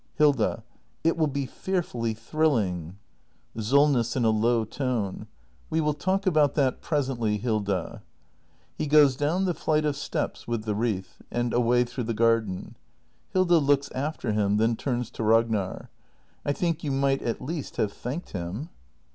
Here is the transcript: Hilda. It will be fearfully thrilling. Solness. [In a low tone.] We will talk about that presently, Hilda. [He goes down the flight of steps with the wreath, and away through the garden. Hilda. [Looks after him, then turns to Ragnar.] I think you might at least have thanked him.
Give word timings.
Hilda. 0.15 0.63
It 1.03 1.15
will 1.15 1.27
be 1.27 1.45
fearfully 1.45 2.15
thrilling. 2.15 2.97
Solness. 3.55 4.15
[In 4.15 4.25
a 4.25 4.31
low 4.31 4.65
tone.] 4.65 5.27
We 5.69 5.79
will 5.79 5.93
talk 5.93 6.25
about 6.25 6.55
that 6.55 6.81
presently, 6.81 7.37
Hilda. 7.37 8.01
[He 8.75 8.87
goes 8.87 9.15
down 9.15 9.45
the 9.45 9.53
flight 9.53 9.85
of 9.85 9.95
steps 9.95 10.47
with 10.47 10.63
the 10.63 10.73
wreath, 10.73 11.21
and 11.29 11.53
away 11.53 11.83
through 11.83 12.05
the 12.05 12.15
garden. 12.15 12.77
Hilda. 13.29 13.59
[Looks 13.59 13.91
after 13.91 14.31
him, 14.31 14.57
then 14.57 14.75
turns 14.75 15.11
to 15.11 15.23
Ragnar.] 15.23 15.91
I 16.43 16.51
think 16.51 16.83
you 16.83 16.91
might 16.91 17.21
at 17.21 17.39
least 17.39 17.77
have 17.77 17.93
thanked 17.93 18.31
him. 18.31 18.69